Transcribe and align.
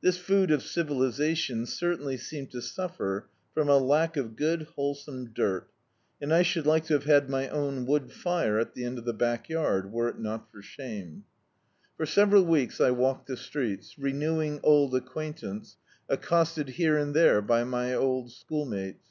This 0.00 0.18
food 0.18 0.50
of 0.50 0.64
civilisation 0.64 1.64
certainly 1.64 2.16
seemed 2.16 2.50
to 2.50 2.60
suffer 2.60 3.28
from 3.54 3.68
a 3.68 3.78
lack 3.78 4.16
of 4.16 4.34
good 4.34 4.62
wholesome 4.74 5.32
dirt, 5.32 5.70
and 6.20 6.34
I 6.34 6.42
should 6.42 6.66
like 6.66 6.86
to 6.86 6.94
have 6.94 7.04
had 7.04 7.30
my 7.30 7.48
own 7.48 7.86
wood 7.86 8.10
fire 8.10 8.58
at 8.58 8.74
the 8.74 8.84
end 8.84 8.98
of 8.98 9.04
the 9.04 9.12
back 9.12 9.48
yard, 9.48 9.92
were 9.92 10.08
it 10.08 10.18
not 10.18 10.50
for 10.50 10.60
shame. 10.60 10.88
D,i.,.db, 10.88 11.02
Google 11.04 11.04
Off 11.06 11.82
Again 11.82 11.94
For 11.98 12.06
several 12.06 12.44
weeks 12.46 12.80
I 12.80 12.90
walked 12.90 13.26
the 13.28 13.36
streets, 13.36 13.94
renewing 13.96 14.58
old 14.64 14.96
acquaintance, 14.96 15.76
accosted 16.08 16.70
here 16.70 16.98
and 16.98 17.14
there 17.14 17.40
by 17.40 17.62
my 17.62 17.94
old 17.94 18.32
school 18.32 18.66
mates. 18.66 19.06